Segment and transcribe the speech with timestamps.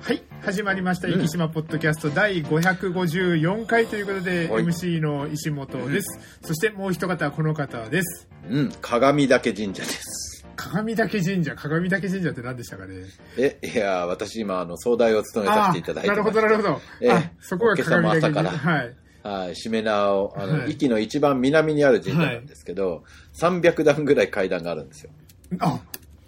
[0.00, 6.20] はい、始まりました、うん生島ポッドキャスト第554回ということで、はい MC の石本です。
[6.42, 8.28] そしてもう一方はこの方です。
[8.48, 10.46] うん、鏡岳神社です。
[10.54, 12.94] 鏡岳神社、鏡岳神社って何でしたかね？
[13.36, 16.80] え、いや、私今、あの、総代を務めさせていただいてなるほど、なるほど。
[17.02, 18.42] ええあ、そこが鏡岳神社。
[18.42, 18.96] からはい。
[19.22, 23.02] はい、しめ縄を、あの、はい壱岐の一番南にある神社なんですけど、
[23.40, 25.10] 300段ぐらい階段があるんですよ。
[25.58, 25.80] あ、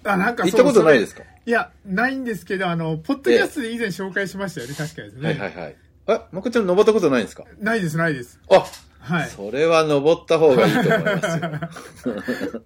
[0.05, 1.23] あなんか行ったことないですすか？
[1.49, 5.29] いや、ないんですけど、あの、ポッドキャストで以前紹介しましたよね、確かですね。
[5.31, 5.77] はいはいはい。
[6.09, 7.45] え、まこちゃん登ったことないんですか？
[7.59, 8.39] ないです、ないです。
[8.51, 8.67] あ、
[9.01, 9.29] はい。
[9.31, 11.39] それは登った方がいいと思います
[12.09, 12.63] よ。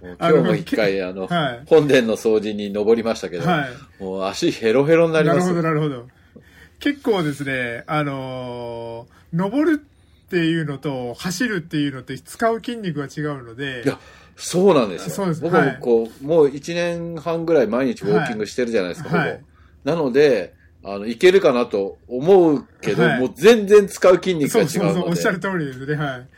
[0.20, 4.02] 今日も一回、あの、はい本殿の掃除に登りましたけど、はい。
[4.02, 6.40] もう足ヘロヘロになりますよなるほど、なるほど。
[6.78, 9.84] 結構ですね、あのー登る
[10.30, 13.98] っていうのと走るっていうのって使う筋肉が違うのでい、や、
[14.36, 15.10] そうなんですよ。
[15.10, 19.42] そうです僕もはいこう、もう1年半ぐらい毎日ウォーキングしてるじゃないですか、はいほぼ。
[19.90, 26.28] なので、あの、いけるかなと思うけど、はいもう全然使う筋肉が違うそうそうそう、おのっしゃるで、通りですね、はい。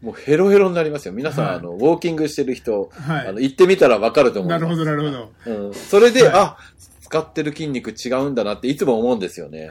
[0.00, 1.12] もうヘロヘロになりますよ。
[1.12, 4.62] 皆さん、はいあの、ウォーキングしてる人、はいあの、行ってみたらわかると思います。
[4.62, 5.66] なるほど、なるほど。
[5.66, 5.74] うん。
[5.74, 6.56] それで、はいあ、
[7.00, 9.70] 使ってる筋肉違うんだなっていつも思うんですよね。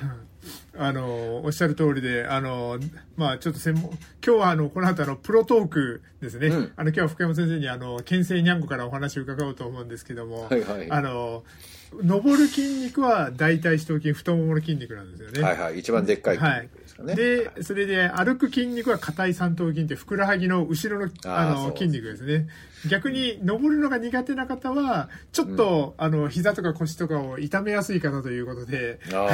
[0.75, 2.79] あの、おっしゃる通りで、あの、
[3.15, 6.47] まあちょっと専門、今日はあの、この後あの、プロトークですね。
[6.47, 10.91] うんあの、今日は福山先生にあの、県西にゃんこからお話を伺おうと思うんですけども、はいはい。
[10.91, 11.43] あの、
[12.01, 15.41] 登る筋肉は大腿四頭筋、太ももの筋肉なんですよね。
[15.43, 15.79] はいはい。
[15.79, 17.15] 一番でっかい筋肉ですかね。
[17.15, 22.47] で、それで歩く筋肉は硬い三頭筋ってふくらはぎの後ろのあの筋肉ですね。
[22.89, 29.27] 逆に登るのが苦手な方は、ちょっと、あの膝とか腰とかを痛めやすい方ということで、あ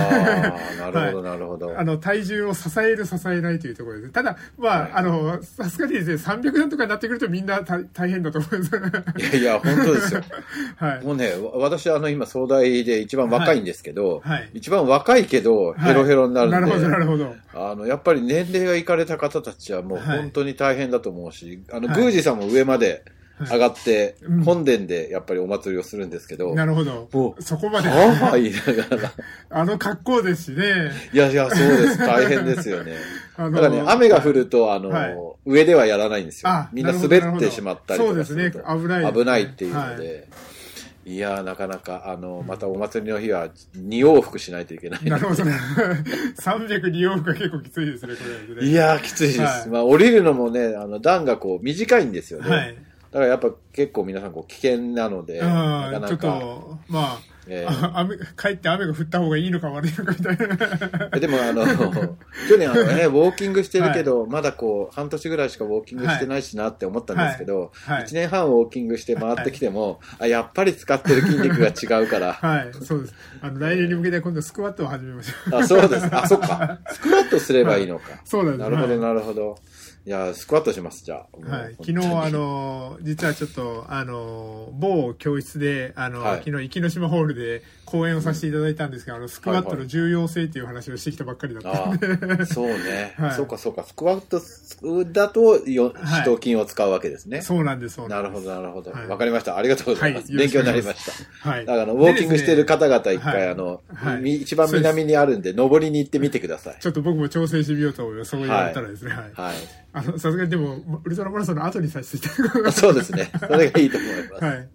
[0.80, 1.80] あ、 なるほど、なるほど。
[1.80, 4.12] あの体重を支える支えないというところです。
[4.12, 8.72] ただ、まあ、はいあの、さすがにですね、300段とかになってくるとみんな大大変だと思います。
[9.18, 10.22] いやいや、本当ですよ。
[10.78, 11.06] はい。
[11.06, 17.36] もうね、わ私、あの、今、総大で一番若いんですけど、はいはい一番若いけど、ヘロヘロになるんで、なるほど、なるほど。
[17.54, 23.04] あの、やっぱり年齢がいかれた方たちはもうはい本当に大変だと思うし、あの、はい宮司さんも上まで
[23.40, 27.36] 上がって、うん本殿でやっぱりお祭りをするんですけど、なるほども。
[27.38, 29.12] うそこまで、はぁ言いながら、
[29.50, 30.92] あの格好ですしね。
[31.14, 31.98] いやいや、そうです。
[32.00, 32.96] 大変ですよね。
[33.38, 36.70] あのだからね、雨が降ると、あの、はい上ではやらないんですよあ。
[36.74, 40.28] みんな滑ってしまったりとかするとそうですね危ない危ないっていうので、
[41.06, 45.04] い、やー、なかなか、あの、またお祭りの日は2往復しないといけない。
[45.06, 45.44] なるほど。
[46.38, 48.70] 302往復が結構きついですね、これ、ね。
[48.70, 49.40] いやー、きついです。
[49.42, 52.50] はいまあ、降りるのもね、あの、段がこう、短いんですよね。
[52.50, 52.76] はい。
[53.12, 56.40] だからやっぱ結構皆さんこう危険なので、なうん、ちょっかなか。
[56.40, 60.46] と、まあ、えあ 雨、帰って雨が降った方がいいのか悪いのかみたいな。
[60.46, 61.66] ーでもあの、
[62.48, 68.14] 去年あのね、ウォーキングしてるけど、まだこう、半年ぐらいしかウォーキングしてないしなって思ったんですけど、はい1。
[68.14, 73.16] 年半ウォーキングして回ってきても、あ、やっぱり使ってる筋肉が違うから、 はい、そうです。
[73.42, 75.60] あの、来年に向けて今度スクワットを始めましょう。
[75.60, 76.08] あ、そうです。
[76.12, 76.80] あ、そっか。
[76.92, 78.22] スクワットすればいいのか。
[78.26, 78.70] そうなんです。
[78.70, 79.58] なるほど、はいなるほど。
[80.06, 81.56] いや、スクワットします、じゃあ。
[81.56, 86.44] はい、昨日、あ、の、実はちょっと、あの、某教室で、あの、はい。
[86.44, 93.16] 昨日、生野島ホールで講演をさせていただいたんですが、あの、スクワットの重要性という話をしてきたばっかりだったあんで、そうね。
[93.18, 93.84] はいそうか、そうか。
[93.84, 94.40] スクワット
[95.12, 95.92] だと、四
[96.24, 97.42] 頭筋を使うわけですね。
[97.42, 98.46] そうなんです、そうなんです。
[98.46, 98.92] なるほど、なるほど。
[98.92, 99.58] はいわかりました。
[99.58, 100.32] ありがとうございます。
[100.32, 101.50] はい勉強になりました。
[101.50, 101.66] はい。
[101.66, 103.82] だから、ウォーキングしている方々一回、はいあの、
[104.24, 106.78] 一番南にあるんで、登りに行ってみてください。
[106.80, 108.32] ちょっと僕も調整してみようと思います。
[108.32, 109.12] そう言われたらですね。
[109.12, 110.20] はい。
[110.20, 113.32] さすがにでも、ウルトラマラソンの後にさせていただくそうですね。
[113.40, 114.46] それがいいと思います。
[114.46, 114.68] はい。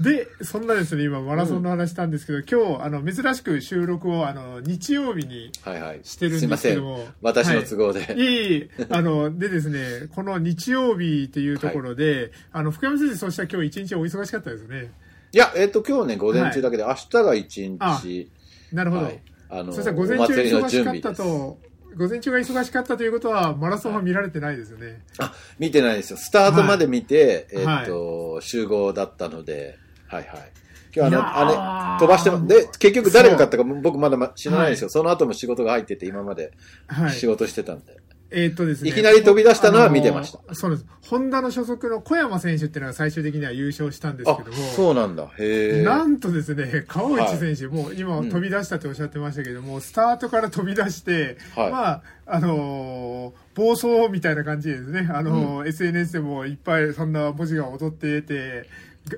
[0.00, 6.00] で、そんなですね、今マラソンの話したんですけど、今日、あの、珍しく収録を、あの、日曜日にはいはい。
[6.02, 6.82] してるんですけど。
[6.82, 7.06] も。
[7.20, 8.00] 私の都合で。
[8.16, 14.90] いえいえ、あの、でですね、この日曜日っていうところで、あの、福山先生、そうしたら今日一日お忙しかったですね。
[15.32, 18.30] いや、えっ、と、今日ね、午前中だけで、明日が一あ日、
[18.72, 19.04] なるほど。
[19.04, 19.20] はい。
[19.50, 21.14] あの、そしたら午前お中忙しかった。
[21.14, 21.58] と、
[21.96, 25.02] 午前中が忙しかったということは、マラソンは見られてないですよね。
[25.18, 26.16] あ、見てないですよ。
[26.16, 29.78] スタートまで見て、はいえっ、と、集合だったので、
[30.16, 30.52] はいはい。
[30.94, 34.90] 今日あの、あれ、飛ばしても、で、結局誰が勝ったか僕まだま知らないんですよ。
[34.90, 36.52] その後も仕事が入ってて、今まで
[36.86, 37.26] はい仕。
[37.26, 37.96] 事してたんで。
[38.34, 38.90] えーっとですね。
[38.90, 40.86] いきなり飛び出したのは見てましたあのそうです。
[41.06, 45.24] ホンダの所属の小山選手っていうのが最終的には優勝したんですあけども。、そうなんだ。
[45.38, 45.82] へえ。
[45.82, 58.66] なんとですね、川内選手、もう今うん飛び出したっておっしゃってましたけども、スタートから飛び出して、はいまあ、あのー暴走みたいな感じでですね、あのー SNS でもいっぱいそんな文字が踊ってて、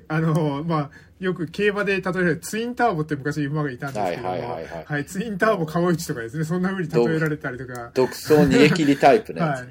[0.09, 0.91] あのーまあ、
[1.21, 9.61] よく競馬で例えるツインターボって昔馬がいたんですけども、はいはいはいはいツインターボ川内とかですね、そんな風に例えられたりとか、独走逃げ切りタイプのやつ。
[9.61, 9.69] はい。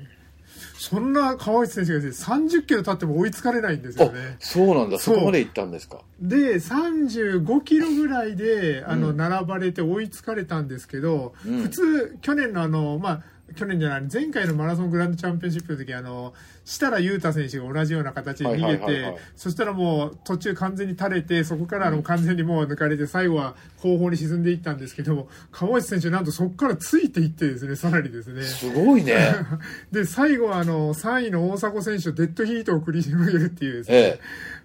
[0.77, 4.35] そんな川内選手がですね、30キロ経っても追いつかれないんですよね。
[4.39, 4.99] そうなんだ。
[4.99, 6.01] そこまで行ったんですか？
[6.19, 13.23] で、35キロぐらいで、あの、うん並ばれて追いつかれたんですけど、うん普通、去年のあの、まあ、
[13.55, 16.33] 去年じゃない、前回のマラソングランドチャンピオンシップの時、あの、
[16.65, 28.43] 設楽悠太選手が同じような形で逃げて、そしたらもう途中完全に垂れて、そこからあの完全にもう抜かれて、最後は後方に沈んでいったんですけども、川内選手なんとそこからついていってですね、さらにですね。
[28.43, 29.35] すごいね。
[29.91, 33.97] で、最後はあの、3位の大迫選手とデッドヒートを繰り広げるっていうですね。
[33.97, 34.19] え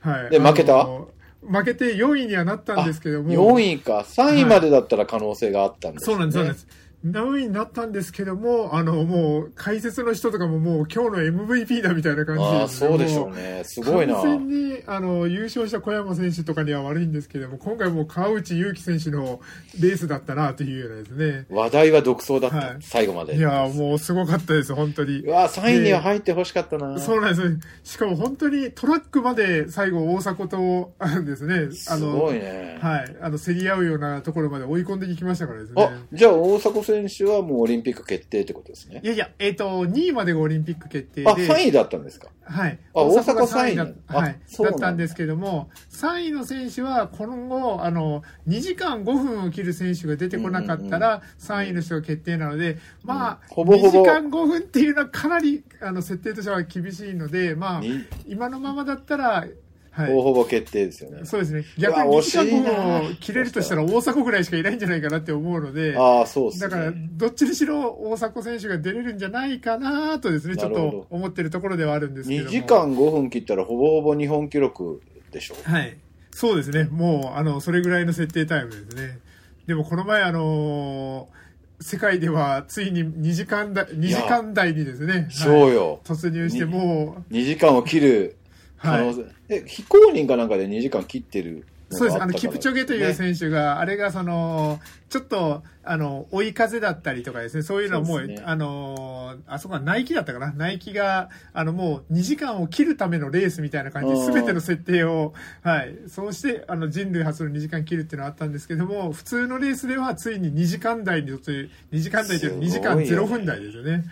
[0.06, 0.08] え。
[0.08, 0.30] はい。
[0.30, 0.86] で負けた？
[1.40, 3.30] 負けて4位にはなったんですけども。
[3.30, 4.04] 4位か。
[4.08, 6.66] 3位までだったら可能性があったんです、ねそうなんです、そうなんです。
[7.06, 13.62] 4位になったんですけども、あの、もう、解説の人とかももう今日の MVP だみたいな感じで、ああ、そうでしょうね。
[13.64, 14.14] すごいな。
[14.14, 19.40] 完全にあの優勝した小山選手とかには悪いんですけども、今回もう川内優輝選手の
[19.80, 21.46] レースだったなというようなですね。
[21.50, 23.36] 話題は独走だった、はい最後まで。
[23.36, 25.30] いや、もうすごかったです、本当にう。
[25.30, 26.98] わ、3位には入ってほしかったな。
[26.98, 27.42] そうなんで
[27.84, 27.92] す。
[27.92, 32.78] しかも本当にトラックまで最後大迫と、あのですね、あすの、ごいね。
[32.80, 35.82] はい、あの、競り合うようなところまで追い込んでいきましたからですね。
[35.82, 39.06] あ、じゃあ大迫選手はもうオリンピック決定ってことですねい。
[39.06, 41.30] やいや、えっ、と、2位までがオリンピック決定で。
[41.30, 42.28] あ、3位だったんですか？
[42.44, 42.78] はい。
[42.94, 59.46] あ大阪が大阪3位だ3位あはい、だだったんですけども、3位の選手は今後、あの、2時間5分を切る選手が出てこなかったら、3位の人が決定なので、まあ、うんほぼほぼ2時間5分っていうのはかなり、あの、設定としては厳しいので、まあ、に今のままだったら、
[60.02, 60.10] はい。
[60.10, 61.24] ほぼほぼ決定ですよね。
[61.24, 61.64] そうですね。
[61.76, 66.70] 逆に2時間惜しいな5分を切れるとしたら大迫ぐらいしかいないんじゃないかなって思うので、ああ、そうですね。
[66.70, 72.50] だから、どっちにしろ大迫選手が出れるんじゃないかなとですね、ちょっと思ってるところではあるんですけど2も。
[72.50, 75.02] 時間5分切ったらほぼほぼ日本記録
[75.32, 75.56] でしょ？
[75.64, 75.96] はい。
[76.30, 76.84] そうですね。
[76.84, 79.18] もう、あの、それぐらいの設定タイムですね。
[79.66, 81.38] でも、この前、あのー
[81.80, 86.00] 世界ではついに2時間だ、2時間台にですね、はいそうよ。
[86.02, 88.36] 突入して、も2時間を切るう、
[88.78, 89.14] はい。
[89.48, 92.22] え、非公認かなんかで2時間切ってるのそうです。
[92.22, 94.78] あの、キプチョゲというね選手が、あれがその、
[95.08, 98.42] ちょっと、あの、追い風だったりとかですね、そういうのはもう、ね。
[98.44, 100.52] あの、あそこはナイキだったかな？
[100.52, 105.32] ナイキが、あの、もう2時間を切るためのレースみたいな感じで、うんすべての設定を、
[105.62, 114.04] はい、そうして、あの、人類初の2時間切るっていうのはあったんですけども、普通のレースではついに2時間台に突入、2時間台というのは2時間0分台ですよね。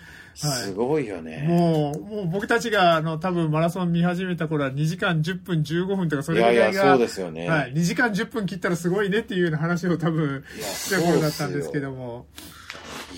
[0.42, 1.46] はいすごいよね。
[1.48, 7.48] もう、もう僕たちが、あの、多分マラソン見始めた頃は2時間10分15分とかそいれぐらいが、やいや、そうですよね。
[7.48, 12.26] はい、2時間10分切ったらすごいねっていうような話を多分した頃だったんですけども。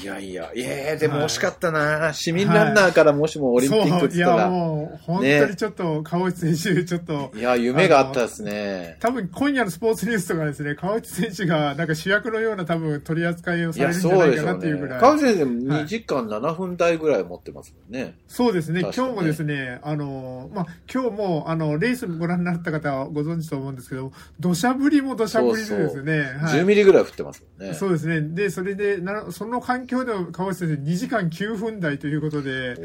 [0.00, 8.96] いやいや、いやでもはい惜しかったな、市民ランナーからもしもオリンピックってそう、いや言ったら、もう、本当にちょっと、川内選手、ちょっと、いや、夢があったですね。
[9.00, 15.00] 多分今夜のスポーツニュースとかですね、川内選手がなんか主役のような多分取り扱いをいや、されるんじゃそうないかなっていうぐらい。。
[15.00, 18.14] 川内先生も2時間7分台ぐらい持ってますもんね。
[18.28, 27.74] そうですね、今日もですね、あの、まあ、今日も、あの、レースご覧になった方はご存知と思うんですけど、土砂降りも土砂降りでですね、はい10ミリぐらい降ってますもんね。
[27.74, 28.20] そうですね。
[28.20, 32.76] で、それで、なその環境でも川内先生2時間9分台ということで、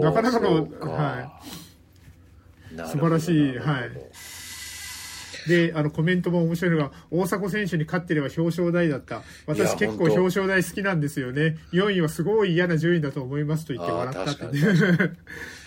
[0.00, 1.40] なかなかのは
[2.76, 3.90] なるほど素晴らしいはい
[5.48, 9.16] で、あの、コメントも面白いのが、大迫選手に勝ってれば表彰台だった。
[9.16, 11.58] い私や結構表彰台好きなんですよね。
[11.72, 15.12] 4位はすごい嫌な順位だと思いますと言って笑ったってあね。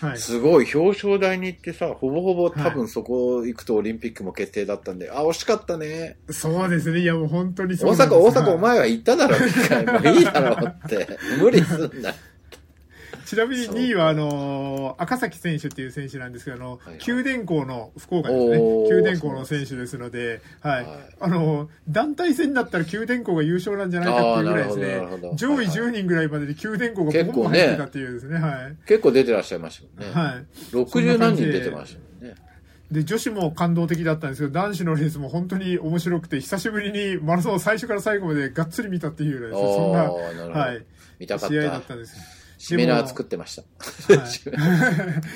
[0.00, 0.18] はい。
[0.18, 6.18] すごい、表彰台に行ってさ、ほぼほぼ多分そこ行くとオリンピックも決定だったんで、あ、惜しかったね。
[6.30, 7.00] そうですね。
[7.00, 9.86] いや、もう本当にそう大阪、大阪お前は行っただろ、一回。
[9.86, 11.08] もういいだろって。
[11.40, 12.14] 無理すんな。
[13.28, 18.56] ちなみに2位は、あのー赤崎選手っていう選手なんですけど、あの、はいはい九電工の福岡ですね
[18.88, 20.84] 九電工の選手ですので、はい。
[20.86, 25.34] はいあのー団体戦だったら九電工が優勝なんじゃないかっていうぐらいですねど。
[25.34, 28.76] 上位10人ぐらいまでで九電工がボンボン入ってたっていうですね、はい。
[28.86, 30.20] 結構出てらっしゃいましたもんね。
[30.20, 30.46] はい。
[30.74, 32.34] 60何人出てましたもんね。
[32.90, 40.84] で、女子も感動的だったんですけど、男子のレースも本当に面白くて、久しぶりにマラソンを最初から最後までがっつり見たっていうようなですね、そんな、はい、
[41.18, 41.78] 見たかっ試合だた。
[41.80, 42.37] ったんです。
[42.58, 43.62] シミナー作ってました。
[44.14, 44.28] はい。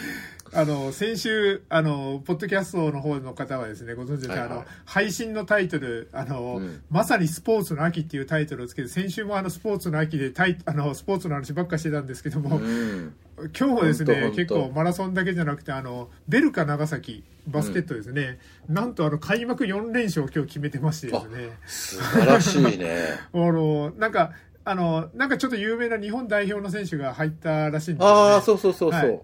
[0.54, 4.48] あの、先週、あの、ポッドキャストの方の方はですね、ご存知で、はいはい。
[4.48, 6.82] あの、配信のタイトル、あの、うん。
[6.90, 13.14] まさにスポーツの秋っていうタイトルをつけて、先週もあの、スポーツの秋でタイ、あの、スポーツの話ばっかしてたんですけども、うん。
[13.58, 18.38] 今日もですね結構マラソンだけじゃなくてあのベルカ長崎バスケットですね、
[18.68, 21.58] なんとあの開幕4連勝を今日決めてましてですね。
[21.66, 22.96] 素晴らしいね。
[23.34, 24.32] あのなんか
[24.64, 29.00] あのなんかちょっと有名な日本代表の選手が入ったらしいんですよ、ね、ああ、そうそうそうそう。
[29.00, 29.20] はい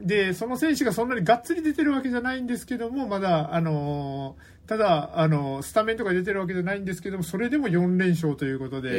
[0.00, 4.36] でその選手がそんなにがっつり出てるわけじゃないんですけどもまだあの
[4.66, 8.90] ただあのスタメンとか出てるわけじゃないんですけどもそれでも4連勝ということで、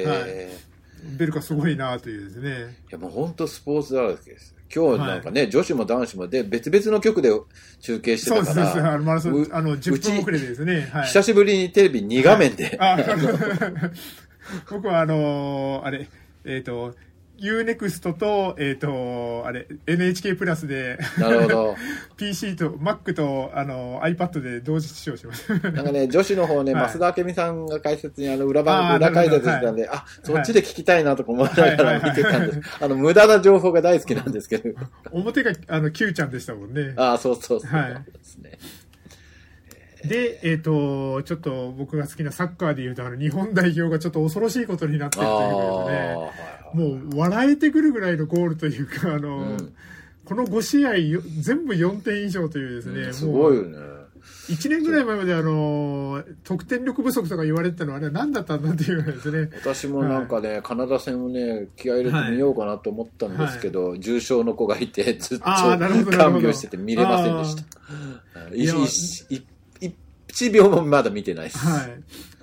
[0.00, 0.70] えーはい
[1.02, 4.54] ベルカすごいなというですねいやもう本当スポーツだらけです。
[4.72, 7.30] 今日なんかね、女子も男子もで、別々の局で
[7.80, 8.78] 中継してたかそうです。
[8.78, 10.88] あら、の、マラソンう、あの、10分遅れでですね。
[10.92, 11.06] はい。
[11.06, 12.96] 久しぶりにテレビ2画面で、あ
[14.70, 16.08] 僕はあのーあれ、
[16.44, 16.94] えっ、と、
[17.40, 21.76] UNEXT と、えっ、と、あれ、NHK プラスで、なるほど。
[22.18, 25.50] PC と Mac と、あの、iPad で同時視聴します。
[25.50, 32.60] なんかね、女子の方ね、はい増田明美さんが解説にあの裏あ番、ー裏解説してたんで、あ、そっちで聞きたいなとか思いながら見てたんです。
[32.78, 34.78] あの、無駄な情報が大好きなんですけど。
[35.10, 36.92] 表が、あの、Q ちゃんでしたもんね。
[36.96, 37.70] ああ、そうそうそう。
[37.70, 38.58] はいですね。
[40.04, 45.86] で、えっ、ー、と、ちょっと僕が好きなサッカーでいうと、あの、日本代表がちょっと恐ろしいことになってるというこ
[46.74, 49.74] とで、もう笑えてくるぐらいのゴールというか、あの、うん、
[50.24, 54.00] この5試合全部4点以上というですね、うん、すごいよね。
[54.48, 59.48] 1年ぐらい前まであの得点力不足とか言われてたのは、ね、何だったんだっていうですね。
[59.62, 67.62] 私もなんかね、はい、カナダ戦をね気合い入れてみようかなと思ったんですけど、はい、重症の子がいてずっと看病してて見れませんでした。
[69.28, 69.44] 一
[70.30, 71.58] 一秒もまだ見てないです。
[71.58, 71.90] はい。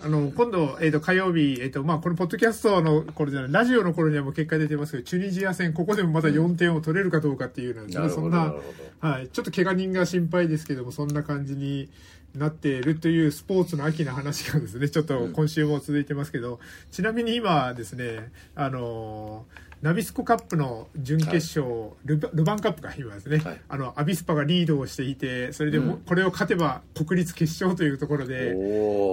[0.03, 8.53] あの、今度、えっ、ー、と、火曜日、えっ、ー、と、まあ、このポッドキャストの頃じゃない、ラジオの頃にはもう結果出てますけど、チュニジア戦、ここでもまだ4点を取れるかどうかっていうのは、うん、そんな、
[8.99, 11.89] はい、ちょっと怪我人が心配ですけども、そんな感じに
[12.35, 16.59] なっているというスポーツの秋の話がですね、ちょっと今週も続いてますけど、うん、
[16.91, 23.61] ちなみに今ですね、あのーナビスコカップの準決勝、ルバルヴァンカップか、今ですね、はい。
[23.69, 25.99] あの、アビスパがリードをしていて、それでも、うん。
[25.99, 28.55] これを勝てば国立決勝というところで、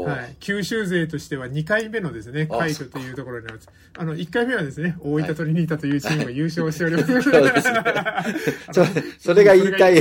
[0.07, 3.69] はい、九州勢としては2回目のですね、あ快挙というところになります。
[3.99, 7.23] あの、1回目はですね、大分トリニータというチームが優勝しております。
[7.23, 7.85] そうですね。
[8.73, 8.85] そ
[9.19, 9.97] それが言いたい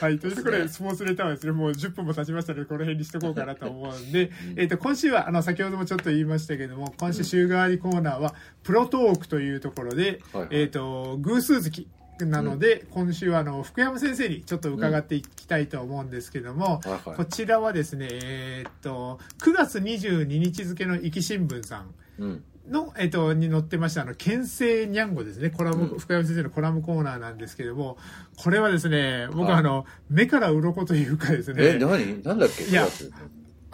[0.00, 10.48] はい、というところで、スポーツレターはですね、もう10分も経ちましたので、この辺にしとこうかなと思うんで、えっと、今週は、あの、先ほどもちょっと言いましたけども、今週週替わりコーナーは、プロトークというところで、はいはい。
[10.52, 11.86] えっと、偶数月、
[12.20, 17.16] なので、今週はあの福山先生にちょっと伺っていきたいと思うんですけども、はいはい。
[17.16, 21.94] こちらはですね、えーっと9月22日付の壱岐新聞さん。
[22.18, 22.44] うん。
[22.68, 25.50] の、えっと、に載ってました、あの、県政にゃんごですね。
[25.50, 25.98] コラム、うん。
[25.98, 27.98] 福山先生のコラムコーナーなんですけども、
[28.36, 32.22] これはですね、僕あの、目から鱗というかですえ、ね、何？
[32.22, 32.64] なんだっけ？
[32.64, 32.86] いや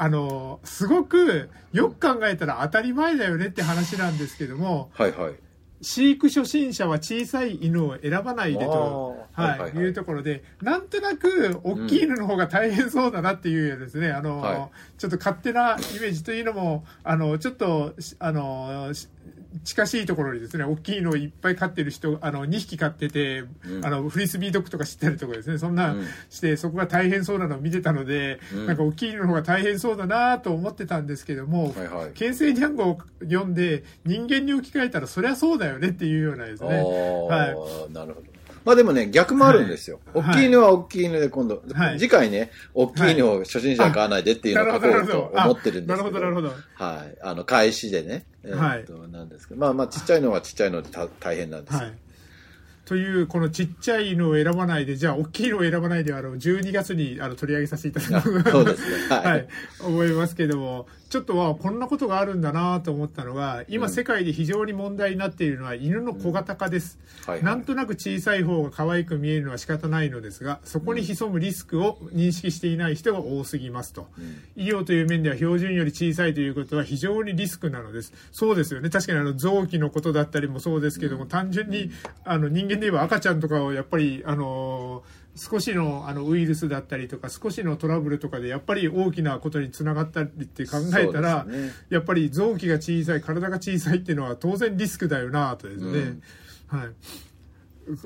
[0.01, 5.35] あの、すごく、よく考えたら当たり前だよねって話なんですけども、はいはい。
[5.81, 14.69] 飼育初心者は小さい犬を選ばないでと、はいはいはいうところで、なんとなく大きい犬の方が大変そうだなっていうですね、あの、はい。
[14.99, 19.09] ちょっと勝手なイメージというのも、あの、ちょっと、しあの、し
[19.65, 32.11] 近しいところにですね、大きいのをいっぱい飼ってる人、あの、2匹飼ってて、うんあの、フリスビードッグとか知ってるところですね、そんなうんして、そこが大変そうなのを見てたので、うんなんか大きい犬の方が大変そうだなと思ってたんですけども、はいはい。
[32.15, 36.69] 県政にゃんごを読んで人間に置き換えたらそりゃそうだよねっていうようなですね。
[37.31, 38.39] ああ、なるほど。
[38.65, 39.99] まあでもね、逆もあるんですよ。
[40.13, 45.97] はい大きい犬は大きい犬で今度、はい次回ね、大きい犬を初心者は買わないでっていうのを書こうと思ってるんですけど。
[45.97, 46.49] なるほど、なるほど。
[46.75, 47.17] はい。
[47.23, 48.25] あの、開始でね。
[48.53, 49.61] えーっと、なんですけど。
[49.61, 51.81] まあまあ、ちっちゃいのはちっちゃいのでた大変なんですよ。
[51.81, 51.93] はい。
[52.85, 59.09] という、このちっちゃいのを選ばないで、じゃあ、大きいのを選ばないで、あの、12月にあの取り上げさせていただあくそうですね。
[59.15, 59.25] はい。
[59.29, 59.49] はい、
[59.81, 66.99] 思いますけども、ちょっとはこんなことがあるんだなと思ったのが、今うん世界で非常に問題になっているのは犬の小型化です。
[67.27, 74.09] はいはいなんとなく小さい方が可愛く見えるのは仕方ないのですが、そこに潜むリスクを認識していない人が多すぎますと。
[74.57, 78.13] 医療という面では標準より小さいということは非常にリスクなのです。
[78.33, 78.91] そうですよね。
[78.91, 81.91] 確かにあの臓器のことだったりもそうですけども、単純に
[82.25, 85.03] あの人間で言えば赤ちゃんとかをやっぱり、あの
[85.37, 91.71] 少しのあのウイルスだったりとか少しのトラブルとかでやっぱり大きなことにつながったりって考えたら、ね。
[91.91, 95.99] やっぱり臓器が小さい体が小さいっていうのは当然リスクだよなとですね、
[96.71, 96.79] うん。
[96.79, 96.89] はい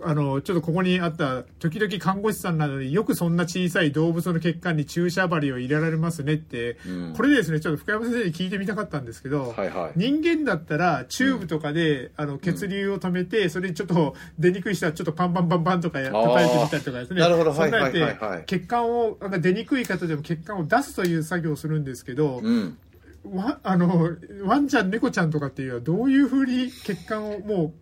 [0.04, 7.14] あのちょっとここにあった時々看護師さんなどによくそんな小さい動物の血管に注射針を入れられますねって、うん。
[7.16, 9.92] これでですねちょっと深山先生に聞いてみたかったんですけど、はいはい。
[9.96, 17.20] 人間だったらチューブとかで、あの血流を止めて、それにちょっと出にくい人はちょっとパンパンパンパンとか叩いてみたりとかですね。
[17.20, 17.52] なるほど。
[17.52, 18.44] はいはいはいはい。
[18.46, 22.78] 血管をなんか出にくい方でも血管を出すという作業をするんですけど、うん。
[23.24, 27.72] わあのワンちゃん猫ちゃんとかっていうのはどういうふうに血管をもう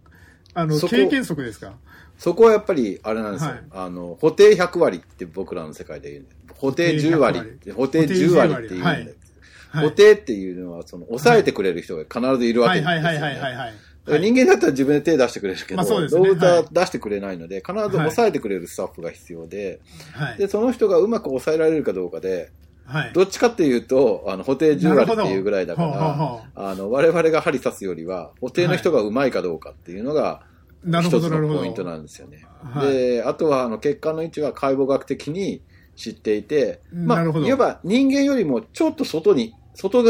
[0.52, 1.72] あの経験則ですか？
[2.20, 3.50] そこはやっぱり、あれなんですよ。
[3.52, 3.62] はい。
[3.70, 6.26] あの、補定100割って僕らの世界で言う。
[6.54, 8.52] 補定10割って、補定10割。
[8.52, 8.84] っていう。
[8.84, 9.16] はい。
[9.70, 9.84] はい。
[9.86, 13.08] 補定っていうのは、その、抑えてくれる人が必ずいるわはいけですよ、ね。
[13.08, 13.20] はい。
[13.20, 13.38] はい。
[13.38, 13.54] はい。
[13.54, 13.74] はい。
[14.10, 14.20] はい。
[14.20, 16.66] 人間だったら自分で手出してくれるけど、動物ははい。
[16.70, 19.80] 出してくれないので、必ず抑えてくれるスタッフが必要で、
[20.12, 20.36] はい。
[20.36, 22.52] で、その人がうまく抑えられるかどうかで、
[22.84, 23.12] はい。
[23.14, 30.42] どっちかっていうと、あの、補定10割っていうぐらいだかなるほうほうほら、あの、我々が針刺すよりは、補定の人がうまいかどうかっていうのが、
[30.84, 32.46] なる一つほどなるほどのポイントなんですよね。
[32.62, 35.62] はいで、あとはあの血管の位置は解剖学的に
[35.96, 40.02] 知っていて、まあ、いわば人間よりもちょっと外に、外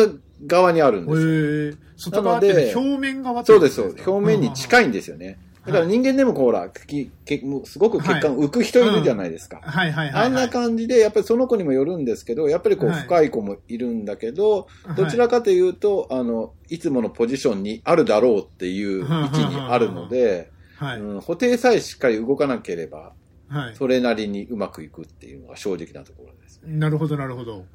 [0.47, 1.91] 側にあるんですよ。
[1.97, 4.11] 外側っ表面側ってそうです、そうです。
[4.11, 4.85] 表面に近い。
[4.85, 5.39] いんですよね。
[5.67, 9.61] だから人間でもこうほら、ききすごく血管浮く人いるじゃないですか。
[9.63, 10.11] はいはい。
[10.11, 20.51] あんな感じで、やっぱりその子にもよるんですけど、やっぱりこうはい深い子もいるんだけど、はいどちらかというと、あの、いつものポジションにあるだろうっていう位置にあるので、
[20.81, 21.01] はい。
[21.01, 23.13] うん、補定さえしっかり動かなければ、
[23.49, 23.77] はい。
[23.77, 26.61] それなりにうまくいくっていうのが正直なところです。
[26.65, 27.67] なるほどなるほど。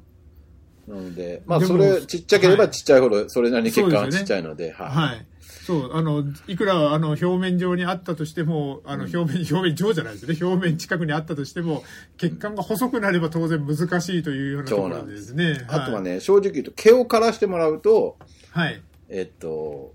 [0.88, 4.88] なので、まあ、それ、ちっちゃけれはいばちっちゃいほど、それなりに血管はそうですよねちっちゃいので、はい。
[4.88, 5.26] はい。
[5.40, 10.36] そう、あの、いくら、あの、表面上にあったとしても、あの、表面、表面上じゃないですね。
[10.40, 11.84] 表面近くにあったとしても、
[12.18, 15.64] 血管が細くなれば当然難しいというようなところでですね。
[15.68, 18.16] あとはね、正直言うと、毛を枯らしてもらうと、
[18.50, 18.72] はい。
[18.72, 18.82] はい。
[19.08, 19.94] えっと、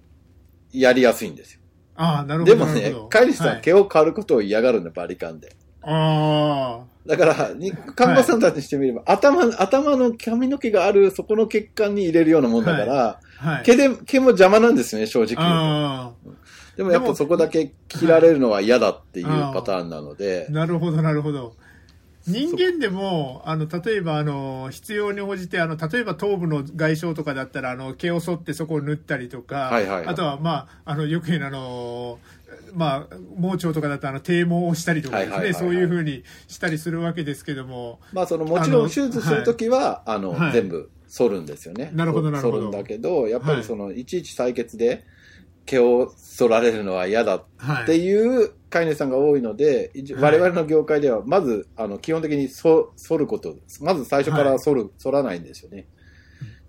[0.71, 1.60] やりやすいんですよ。
[2.01, 5.55] ああ、なるほでもねカイリスさん、はい毛を刈ることを嫌がるんだ、バリカンで。
[5.83, 13.63] あだから、に看護師さんたちにしてみれば、頭、頭の髪の毛がある、そこの血管に入れるようなもんだから、あ、はい。
[13.63, 16.13] 毛で、毛も邪魔なんですよね、正直
[16.77, 20.47] でもやっぱそこだけ切られるのは嫌だっていうはいパターンなので。
[20.49, 21.55] あ、、なるほど、なるほど。
[22.27, 30.07] 人間でも、あの、例えば、あの、必要に応じて、あの、例えば頭部の外傷とかだったら、あの、毛を剃ってそこを縫ったりとか、はいはいはい。
[30.07, 32.19] あとは、まあ、あの、よく言う、あの、
[32.73, 35.69] まあ、盲腸とかだったら、あの、堤毛をしたりとかですね、はいはいはいはい。
[35.69, 40.53] そういうふうにしたりするわけですけども、まあそのもちろん手術するときは、あの、はい。
[40.53, 41.91] 全部剃るんですよね。
[41.93, 42.57] なるほどなるほど。
[42.57, 45.05] 剃るんだけど、やっぱりその、いちいち採血で
[45.65, 47.83] 毛を剃られるのは嫌だはい。
[47.83, 55.85] っていう飼い主さんが多いので、我々の業界では、まず、あの、基本的にそ剃ること、まず最初から剃る、剃らないんですよね。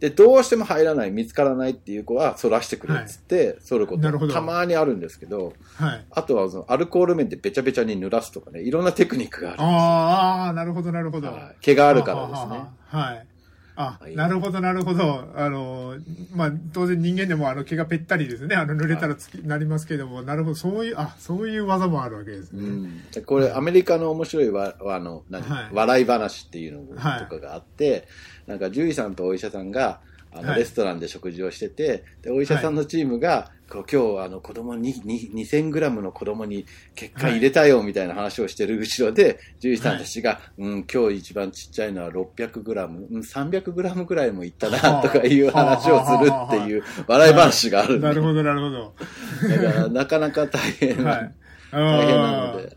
[0.01, 6.05] で、どうしても入らない、見つからないっていう子は、剃らしてくれっつって、剃ること、たまにあるんですけど、はい。
[6.11, 9.69] あとはその、アルコール面でべちゃべちゃに濡らすとかね、いろんなテクニックがあるんですよ。
[9.71, 11.29] ああ、なるほど、なるほど。
[11.29, 12.65] はい毛があるからですね。
[12.89, 13.27] はい。
[13.75, 14.15] あは、い。
[14.15, 15.29] なるほど、なるほど。
[15.35, 15.97] あの、
[16.35, 18.55] まあ、当然人間でもあの毛がぺったりですね。
[18.55, 22.63] あの、濡れたらつき、なりますけども、なるほど、そういう、あ、そういう技もあるわけですね。
[22.63, 25.69] うん、でこれ、アメリカの面白いわあの何、はい。
[25.73, 28.07] 笑い話っていうのとはいかがあって、
[28.47, 30.01] なんか獣医さんとお医者さんが
[30.33, 30.59] あの、はい。
[30.61, 48.95] レストランで食事をしててでお医者さんのチームが、今日あの子供にに 2000g の子供に血管入れたよみたいな話をしてる後ろで、獣医さんたちが、うん、今日一番ちっちゃいのは 600g、うん、300g ぐらいもいったなはあとかいう話をするっていう笑い話があるなるほど、なるほど。
[49.49, 51.35] だからなかなか大変な、はい。
[51.73, 52.77] 大変なので、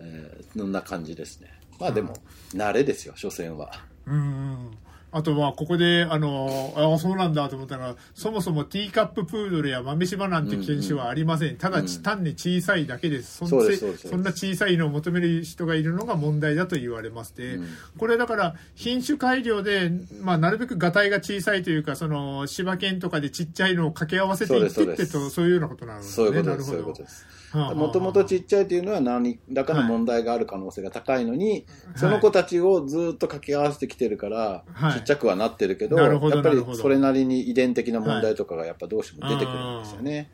[0.00, 1.48] えーそんな感じですね。
[1.80, 2.14] まあでも、
[2.54, 3.72] 慣れですよ、所詮は。
[4.06, 4.70] うん。
[5.16, 11.56] あとは、ここで、あの、あそうなんだと思ったのが、そもそもティーカッププードルや豆柴なんて犬種はありません。
[11.56, 13.36] ただ、うん単に小さいだけです。
[13.36, 26.06] そんそうですそんな小さいのを求める人がいるのが問題だと言われまして、うんこれだから、品種改良で、まあ、なるべくがたいが小さいというか、その、柴犬とかでちっちゃいのを掛け合わせていってってと、そういうようなことなのね。
[26.06, 27.26] そういうことです、なるほどそういうことです。
[27.54, 34.92] もともとちっちゃいというのは何らかの問題がある可能性が高いのに、その子たちをずっと掛け合わせてきてるから、はい。
[34.94, 40.30] ちっちゃくはなってるけど、どやっぱりそれなりに遺伝的な問題とかがやっぱどうしても出てくるんですよね。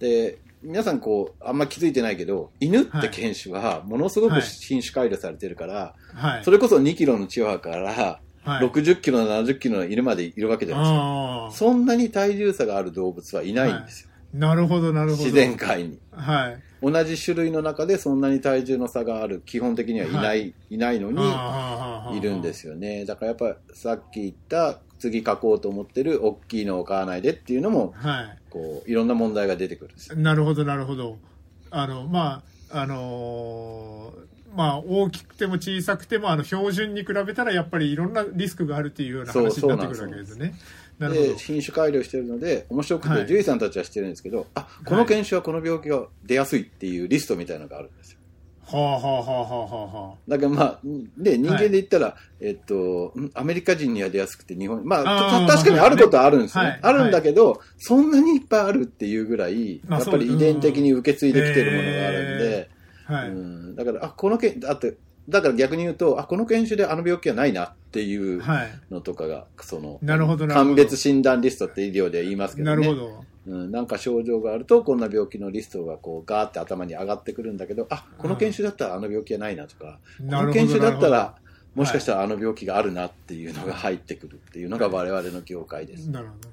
[0.00, 4.42] で、皆さんこう、あんま気づいてないけど、犬って犬種はものすごくはい。
[4.42, 6.44] 品種改良されてるから、はい。
[6.44, 8.20] それこそ2キロのチワワからは
[8.62, 8.64] い。
[8.64, 11.48] 60キロ、70キロの犬までいるわけじゃないですか。
[11.52, 14.10] そんなに体重差がある動物はいないんですよ。
[14.38, 15.24] なるほど、なるほど。
[15.24, 15.98] 自然界に。
[16.12, 16.62] はい。
[16.82, 20.34] 同じ種類の中でそんなに体重の差がある、基本的にはいない、、は
[20.70, 21.18] いないのに
[22.12, 22.52] にいるんで。
[22.52, 23.04] すよね。
[23.04, 30.16] だからやっぱさっき言った次書こうと思ってる大きいのを買わないでっていうのも、はこう、いろんな問題が出てくるんです。
[30.16, 31.18] なるほど、なるほど。
[31.70, 40.38] あの、まあ、あのーまあ、大きくても小さくても、あの、標準に比べたら、やっぱりいろんなリスクがあるっていうようなそう話になってくるわけですね。
[40.38, 40.66] なるほど
[40.98, 41.36] で、。
[41.36, 48.18] 品種改良してるので、面白くて、はい獣医さんたちはしてるんですけど、あ、この犬種はこの病気が出やすいっていうリストみたいなのがあるんですよ。
[48.68, 50.80] はあはあはあはあはだからまあ、
[51.16, 56.64] で、人間で言ったら、えっと、んアメリカ人には出やすくて日本、まあ、あ確かにあることはあるんですね。
[56.64, 62.70] はいあるんだけど、そんなにいっぱいあるっていうぐらい、まあやっぱり遺伝的に受け継いできてるものがあるんで、
[63.06, 63.12] あ。
[63.12, 63.28] はい。
[63.28, 64.96] うん、だから、あ、この犬、だって、
[65.28, 68.68] だから逆に言うと、あ、この犬種であの病気はないなっていうはい。
[68.90, 72.82] のとかが、その、なるほど鑑別診断リストって医療で言いますけどね。
[72.82, 73.24] なるほど。
[73.46, 81.36] うん、なんか症状があると、こんな病気のリストがこう、ガーって頭に上がってくるんだけど、あ、この犬種だったらあの病気はないなとか、この犬種だったら、
[81.74, 86.10] もしかしたらあの病気があるなっていうのが入ってくるっていうのが我々の業界です。
[86.10, 86.48] なるほど。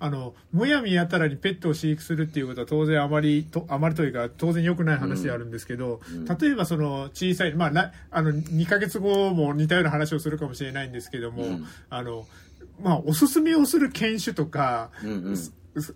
[0.00, 6.24] あの、むやみやたらにペットを飼育するっていうことは当然あまり、とあまりというか当然良くない話であるんですけど、うん。
[6.24, 11.66] 例えばその小さい、まあ、なあの、2ヶ月後も似たような話をするかもしれないんですけども、うん。
[11.90, 12.26] あの、
[12.82, 15.36] まあ、おすすめをする犬種とか、うんうん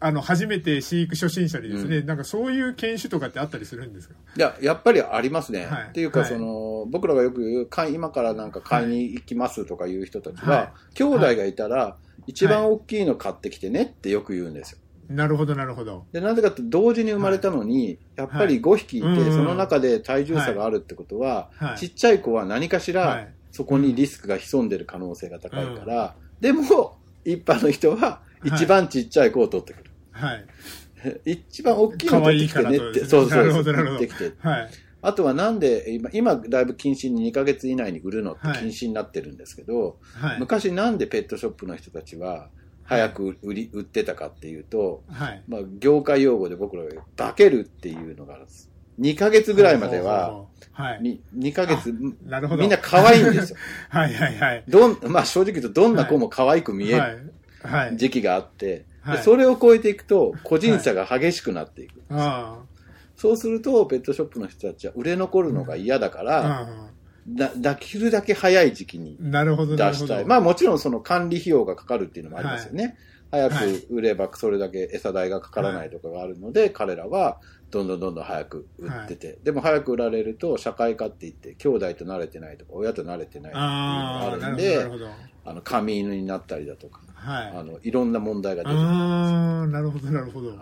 [0.01, 4.15] あの、初めて飼育初心者にですね、なんかそういう犬種とかってあったりするんですか？
[4.37, 5.67] いや、やっぱりありますね。
[5.67, 5.83] はい。
[5.89, 6.29] っていうか、はい。
[6.29, 10.95] その、僕らがよく言う、今からなんか買いに行きますとかいう人たちは、はい。
[10.95, 14.79] 兄弟がいたら、一番大きいの買ってきてねってよく言うんですよ。
[15.09, 16.07] なるほど、なるほど。
[16.13, 19.33] で、なぜかって同時に生まれたのに、やっぱり5匹いて、うんうん。
[19.33, 21.79] その中で体重差があるってことは、はい。
[21.79, 29.91] ちっちゃい子は何かしらはい、そこにリスクが潜んでる可能性が高いから、でも、一般の人は一番ちっちゃい子を取ってくる。
[30.13, 30.47] はい。
[31.25, 34.33] 一番大きいの取ってきてねって、そうそうそう、取ってきて。
[34.39, 34.71] はい。
[35.05, 40.39] あとはなんで、今、今だいぶ禁止に2ヶ月以内に売るのってはい禁止になってるんですけど、はい。
[40.39, 42.51] 昔なんでペットショップの人たちは
[42.85, 45.43] 早く売り、売ってたかっていうと、はい。
[45.49, 48.71] まあ、業界用語で僕らが化けるっていうのがあるんです。
[49.01, 51.03] 2ヶ月ぐらいまでは、はい。
[51.03, 51.93] に2ヶ月。
[51.93, 52.11] み
[52.67, 53.59] んな可愛いんですよ。
[53.91, 54.65] はいはいはい。
[54.69, 57.17] どん、まあ正直言うとどんな子も可愛く見えるはい。
[57.63, 57.97] はい。
[57.97, 62.01] 時期があって、はいでそれを超えていくと個人差が激しくなっていく。
[62.11, 62.61] あ
[63.17, 66.23] そうすると、ペットショップの人たちは売れ残るのが嫌だかあ。
[66.23, 66.69] ら、あ
[67.29, 69.17] だ、だきるだけ早い時期に。
[69.21, 70.25] 出したい。
[70.25, 72.97] まあもちろんその管理費用がかかるっていうのもありますよね。
[73.31, 77.39] 早く売ればそれだけ餌代がかからないとかがあるので、彼らは
[77.71, 85.07] どんどんどんどん早く売ってて、でも早く売られると社会化って言って、兄弟と慣れてないとか、親と慣れてないっていうのがあなるんでる、ほど。
[85.45, 87.53] あの、紙犬になったりだとか、はい。
[87.57, 88.87] あの、いろんな問題が出てくる。
[88.87, 90.51] ああ、なるほど、なるほど。
[90.51, 90.57] はい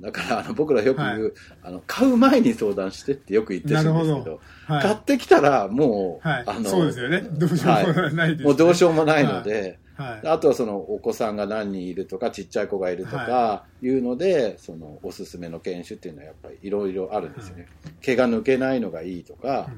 [0.00, 4.82] だから、あの、僕らよく言う、はいあの、買う前に相談してってよく言ってるんですけど、はい。
[4.82, 6.44] 買ってきたらもう、はい。
[6.46, 7.22] あの、そうですよね。
[7.22, 10.28] どうしようもないです、ねもうどうしようもないので、はい。
[10.28, 17.66] あとはそのお子さんが何人いるとかちっちゃい子がいるとかいうので、そのおすすめの犬種っていうのはやっぱりいろいろあるんですよね。
[18.02, 19.70] 毛が抜けないのがいいとか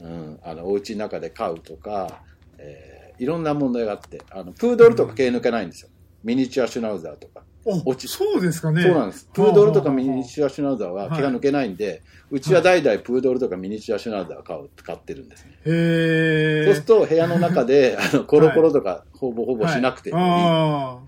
[0.00, 2.22] う、んうん、あのお家の中で飼うとか、
[2.58, 2.87] えー
[3.18, 5.90] いろんな問題があって、あのプードルとか毛抜けないんですよ。
[6.24, 7.42] ミニチュアシュナウザーとか。
[7.64, 8.82] お落ちそうですかね。
[8.82, 9.28] そうなんです。
[9.32, 15.52] プードルとかミニュチュアシュナウザーははい毛が抜けないんで、うちは代々プードルとかミニチュアシュナウザーを飼う飼ってるんですね。
[15.52, 16.64] へえ。
[16.64, 20.14] そうすると部屋の中で、あの、コロコロとかほぼほぼしなくていい。
[20.16, 20.98] あ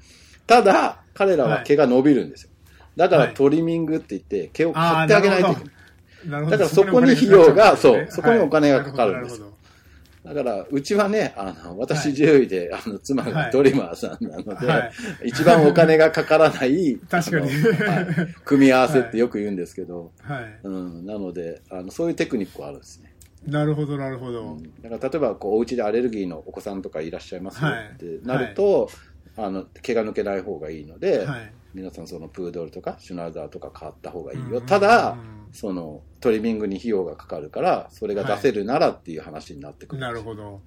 [0.47, 2.51] ただ、彼らは毛が伸びるんですよ。
[2.97, 5.73] だからはいトリミングって言って毛を買ってあげないといけない。
[6.27, 6.29] あ。
[6.29, 6.57] なるほど。
[6.59, 9.41] だからそこに費用がそうそこにお金がかかるんんです
[10.25, 14.93] だから、うちはね、あの、私獣医で、あの、妻がトリマーさんなので、はい。
[15.25, 17.49] 一番お金がかからない、確かに。
[17.51, 18.07] はい。
[18.45, 20.59] 組み合わせってよく言うんですけど、はい。
[20.63, 23.15] うん、なので、あの、そういうテクニックはあるんですね。
[23.47, 24.43] なるほど、なるほど。
[24.43, 24.63] うん。
[24.83, 27.91] だから例えばこうお家でアレルギーのお子さんとかいらっしゃいますよはい。
[27.95, 28.91] ってなると、
[29.37, 31.53] あの毛が抜けない方がいいので、はい。
[31.75, 35.17] 皆さんそのプードルとかシュナウザーとか買った方がいいよ、ただ
[35.53, 40.61] そのトリミングに費用がかかるからそれが出せるならっていう話になってくるなるほど。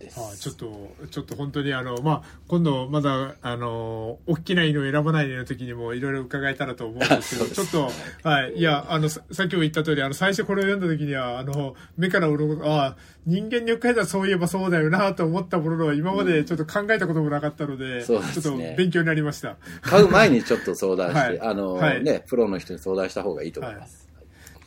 [0.00, 18.42] です、はい、ちょっと、ちょっと本当にあの、まあ、今度まだ、あの、大きな犬を選ばないの時にもいろいろ伺えたらと思うんですけど、 ちょっと、はい、いや、あの、ささっきも言った通り、あの、最初これを読んだ時には、あの、目から鱗、ああ、人間に置き換えたらそういえばそうだよなと思ったものの、今までちょっと考えたこともなかったので、そうですね。
[18.42, 19.56] ちょっと勉強になりました。
[19.82, 21.40] 買う前にちょっと相談して、 はい。
[21.40, 22.02] あの、はい。
[22.02, 23.99] ねプロの人に相談した方がいいと思います、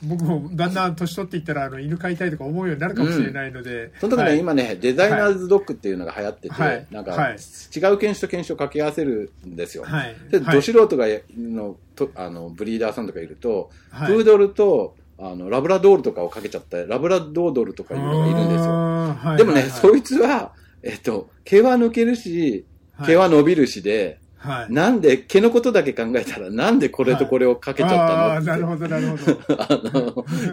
[0.04, 4.40] 僕もだんだん年取っていったら、あの、犬飼いたいとか思うようになるかもしれないので、その時ね、はい。
[4.40, 6.88] 今ねデザイナーズドッグっていうのが流行ってて、はい。
[6.92, 7.34] なんか、はい。
[7.34, 10.16] 違う犬種と犬種を掛け合わせるんですよ、はい。
[10.30, 10.56] で、はい。
[10.56, 11.06] ど素人が
[11.38, 14.08] のとあのブリーダーさんとかいると、はい。
[14.14, 19.38] プードルとあのラブラドールとかをかけちゃったラブラドードルとかいうのがいるんですよ。
[19.38, 22.66] でもね、そいつは、えっと、毛は抜けるし、
[23.06, 24.74] 毛は伸びるしで、はい。
[24.74, 28.02] なんで、毛のことだけ考えたら、なんでこれとこれをかけちゃったの？
[28.04, 29.64] ああー、ってなるほど、なるほど。
[29.64, 29.68] あ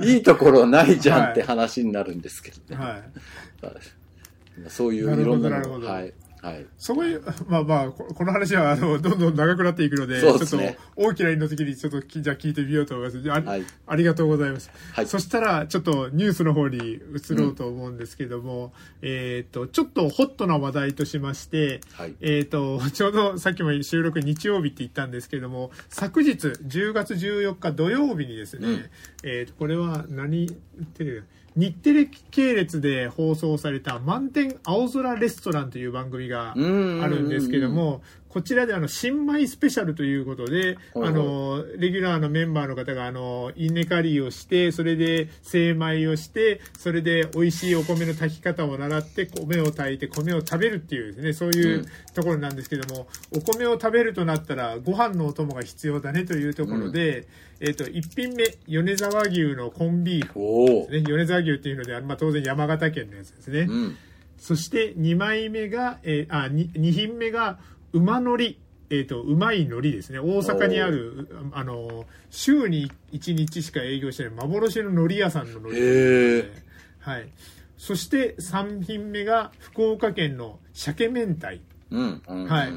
[0.01, 2.83] の、いいところないじゃんって話になるんですけどね。
[2.83, 3.03] はい。
[4.69, 6.13] そういういろんなのなるほどなるほどはい。
[6.43, 6.67] はい。
[6.79, 13.31] そういう、まあまあ、ここの話は、あの、どんどん長くなっていくので、ですねちょっと大きな犬の時にちょっとき、じゃあ聞いてみようと思います。
[13.31, 14.71] あ,、はいありがとうございます。
[14.93, 18.73] はいそしたら、ちょっとニュースの方に移ろうと思うんですけども、
[19.03, 28.85] えっ、と、ちょっとホットな話題としまして、はいえっ、と、ちょうどさっきも収録日曜日って言ったんですけども、昨日10月14日土曜日にですね、うん
[29.23, 30.49] えーとこれは何
[30.95, 31.23] テレビ
[31.57, 57.27] 日テレ系列で放送された満点青空レストランという番組があうんるんですけども、こちらであの新米スペシャルということで、はいはいあのレギュラーのメンバーの方があの稲刈りをしてそれで精米をしてそれで美味しいお米の炊き方を習って米を炊いて米を食べるっていうですねそういううんところなんですけども、お米を食べるとなったらご飯のお供が必要だねというところで、
[57.61, 60.91] えっ、と1品目米沢牛のコンビーフ。
[60.93, 63.61] ね、米沢牛っていうので、まあ、当然山形県のやつですね。
[63.61, 63.97] うん。
[64.41, 67.59] そして2枚目が、えーあ 2, 2品目が
[67.93, 70.19] 馬のり、えー、とうまいのりですね。
[70.19, 76.63] 大阪にあるあの週に1日しか営業してない幻ののり屋さんののりへえ。
[77.01, 77.29] はい、
[77.77, 81.61] そして3品目が福岡県の鮭明太。
[81.91, 82.23] うん。
[82.27, 82.45] うん。
[82.47, 82.73] はい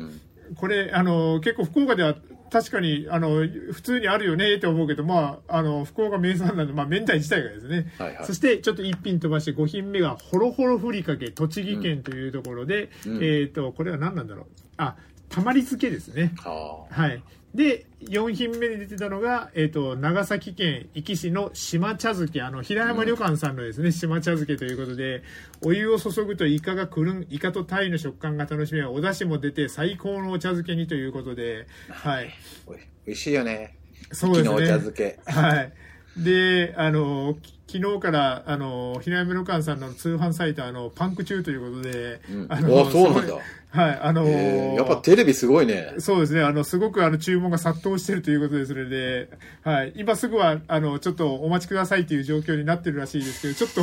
[0.56, 2.16] これあの結構福岡では
[2.54, 8.26] 確かにあの普通にあるよねって思うけど、まあ、あの福岡名産なんで、まあ、明太自体がですね、はいはい。
[8.26, 13.24] そしてちょっと1品飛ばして5品目がほろほろふりかけ栃木県というところで、うん。
[13.24, 14.46] えっ、とこれは何なんだろう。
[14.78, 14.96] あ
[15.30, 16.32] たまり漬けですね。
[16.38, 17.24] ははい
[17.54, 25.22] で4品目に出てたのが、えー、と長崎県壱岐市の島茶漬けあの平山旅館さんのですね、島茶漬けということで
[25.64, 32.32] お湯を注ぐとイカがくるんイカと鯛の食感が楽しめお出汁も出て最高のお茶漬けにということではい
[32.66, 33.78] おい美味しいよね。
[34.12, 35.20] そうです昨日お茶ね漬け。
[35.26, 35.74] はい。
[36.18, 43.34] で、あの、き昨日から、あの、平山旅館さんの通販サイト、あの、パンク中ということで、うんあの、あそうなんだ
[43.72, 45.96] はい、あのえーやっぱテレビすごいね。
[45.98, 49.28] そうですね、あの、すごくあの、注文が殺到してるということで、それで、
[49.64, 53.82] はい、今すぐは、あの、ちょっとお待ちくださいという状況になってるらしいですけど、ちょっと、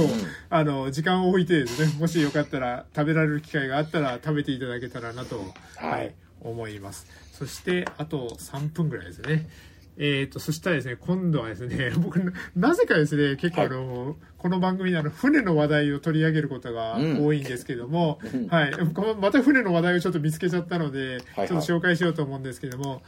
[0.51, 5.39] あの、時間を置いてですね、もしよかったら、食べられる機会があったら、食べていただけたらなと、
[5.75, 7.09] はいはい、思います。
[7.33, 9.49] そして、あと3分ぐらいですね。
[9.97, 18.47] えー、とそしたらですね今度はですね 僕ななぜかですね結構あの、この番組であの船の話題を取り上げることが多いんですけども、うん。
[18.49, 18.73] はい、
[19.21, 23.03] また船の話題をちょっと見つけちゃったので、はいちょっと紹介しようと思うんですけども、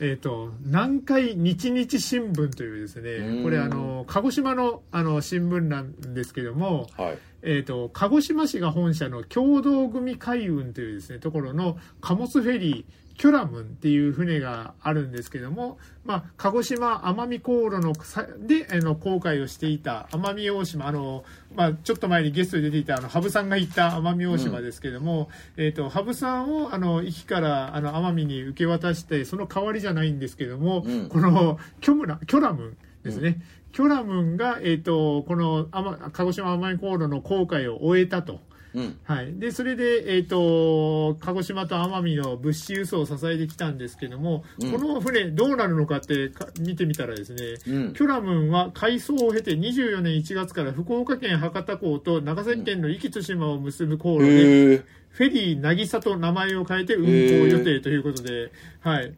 [0.00, 3.38] えっ、と、南海日日新聞というですうん。
[3.38, 7.18] ね、これあの、鹿児島のあの新聞なんですけども、はい。
[7.42, 33.42] えっ、と、鹿児島市が本社の共同組海運というですね、ところの貨物フェリー、キョラムンっていう船があるんですけども、まあ、鹿児島奄美航路のさで、あの、航海をしていた奄美大島、あの、まあ、ちょっと前にゲストで出ていた、あの、羽生さんが行った奄美大島ですけども、えっ、と、羽生さんを、あの、壱岐から、あの、奄美に受け渡して、その代わりじゃないんですけども、うんこの、キョムラ、キョラムンですね。
[33.72, 38.38] キョラムンが、えっ、と、この、あま鹿児島奄美航路の航海を終えたと。
[38.74, 38.98] うん。
[39.04, 39.34] はい。
[39.38, 54.84] で、それで、えっ、と、鹿児島と奄美の物資輸送を支えてきたんですけども、うんこの船どうなるのかってか見てみたらですね、うんキョラムンは改装を経て24年1月から福岡県博多港と長崎県の壱岐対馬を結ぶ航路で、へえ。
[55.10, 59.12] フェリー渚と名前を変えて運航予定ということで、はい。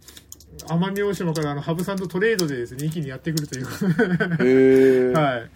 [0.67, 3.67] 奄美大島からあの、羽生さんとトレードでですね、一気にやってくるという
[4.41, 5.13] え。
[5.19, 5.51] はい。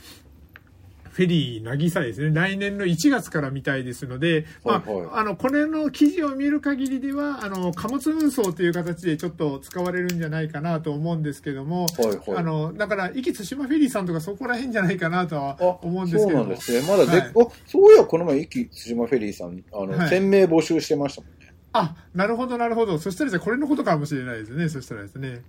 [1.14, 2.35] フェリー渚ですね。
[2.35, 16.44] 来年の1月からみたいですので、まあ、はいはいあの、これの記事を見る限りでは、あの、貨物運送という形でちょっと使われるんじゃないかなと思うんですけども、はいはいあの、だから、壱岐対馬フェリーさんとかそこら辺じゃないかなとはあ、思うんですけども。
[16.44, 16.88] そうなんですね。
[16.88, 17.33] まだで、はいあ、
[17.64, 21.55] そういや、この前、壱岐対馬フェリーさん、あの、はい船名募集してましたもんね。
[21.74, 22.98] あ、なるほど、なるほど。
[22.98, 24.68] そしたらですね、これのことかもしれないですね。
[24.68, 25.42] そしたらですね。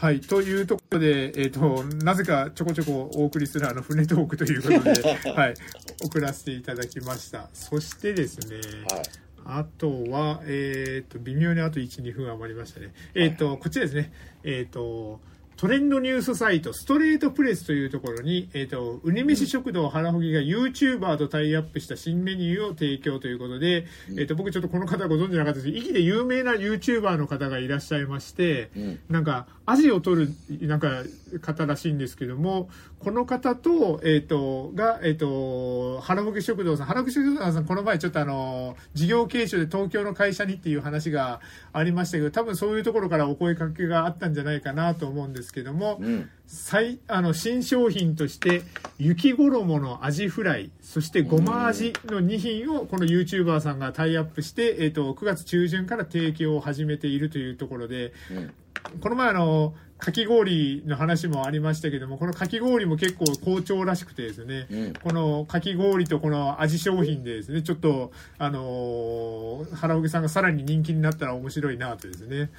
[0.00, 0.20] はい。
[0.22, 5.54] というところで、えっ、と、なぜかちょこちょこお送りするあの、船トークということで、 はい。
[6.02, 7.50] 送らせていただきました。
[7.52, 8.56] そしてですね、
[8.90, 9.02] はい。
[9.44, 12.94] あとは、えっ、と、微妙にあと1、2分余りましたね。
[13.14, 14.10] えっ、と、こちらですね。
[14.42, 15.20] えっ、と、
[15.60, 23.84] トレンドニュースサイト、ストレートプレスというところに、えっ、と、うにめし食堂原ほぎが YouTuber とタイアップした新メニューを提供ということで、
[24.16, 29.00] えっ、と、僕ちょっとこの方ご存知なかったですけど、で有名な YouTuber の方がいらっしゃいまして、うん。
[29.10, 31.02] なんか、アジを取る、なんか、
[31.42, 32.70] 方らしいんですけども、
[33.02, 41.40] この方と、えっ、と、が、えっ、と、原吹食堂さん、原吹食堂さん、この前ちょっとあの、事業継承で東京の会社にっていう話が
[41.72, 46.28] ありましたけど、多分そういうところからお声かけがあったんじゃないかなと思うんですけども、うん。
[46.46, 48.62] 最あの新商品として
[48.98, 58.52] 雪衣のアジフライそしてごま味の2品をこの YouTuber さんがタイアップして、えー、と9月中旬から提供を始めているというところでうん。
[59.00, 64.92] この前あのかき氷の話もありましたけどもこのかき氷も結構好調らしくてですね、うん。
[64.94, 72.50] このかき氷とこの味商品でですねちょっとあのー原荻さんがさらに人気になったら面白いなとですね。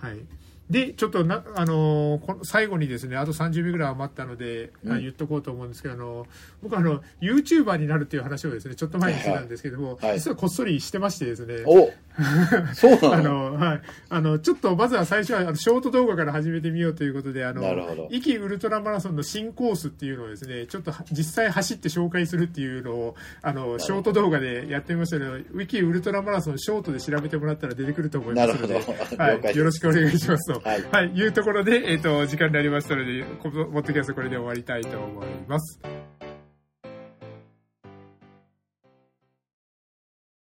[0.00, 0.16] はい。
[0.70, 5.00] でちょっとな、あのーこの最後にですねあと30秒ぐらい余ったので、あうん。
[5.02, 6.26] 言っとこうと思うんですけどあの
[6.62, 10.14] 僕あの YouTuber になるっていう話をですねちょっと前にしてたんですけども、はい。
[10.14, 11.90] 実はこっそりしてましてですねお
[12.74, 13.46] そうなの？
[13.48, 13.80] あの、はい。
[14.10, 28.74] あの、ちょっと、まずは最初は、あのショート動画から始めてみようということで、あのイキウルトラマラソンの新コースっていうのをですね、ちょっとは実際走って紹介するっていうのを、あの、ショート動画でやってみましたので、ウィキウルトラマラソンショートで調べてもらったら出てくると思いますので、
[29.18, 29.56] はい。
[29.56, 30.60] よろしくお願いしますと。
[30.60, 31.08] はいはい。
[31.14, 35.80] いうところで、えっ、と、時間になりましたので、このポッドキャストこれで終わりたいと思います。